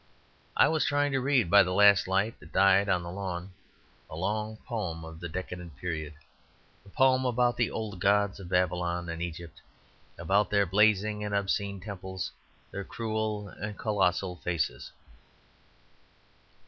I 0.57 0.67
was 0.67 0.83
trying 0.83 1.11
to 1.11 1.19
read 1.19 1.47
by 1.51 1.61
the 1.61 1.75
last 1.75 2.07
light 2.07 2.39
that 2.39 2.51
died 2.51 2.89
on 2.89 3.03
the 3.03 3.11
lawn 3.11 3.53
a 4.09 4.15
long 4.15 4.57
poem 4.65 5.05
of 5.05 5.19
the 5.19 5.29
decadent 5.29 5.75
period, 5.77 6.15
a 6.83 6.89
poem 6.89 7.23
about 7.23 7.55
the 7.55 7.69
old 7.69 7.99
gods 7.99 8.39
of 8.39 8.49
Babylon 8.49 9.09
and 9.09 9.21
Egypt, 9.21 9.61
about 10.17 10.49
their 10.49 10.65
blazing 10.65 11.23
and 11.23 11.35
obscene 11.35 11.79
temples, 11.79 12.31
their 12.71 12.83
cruel 12.83 13.49
and 13.49 13.77
colossal 13.77 14.37
faces. 14.37 14.91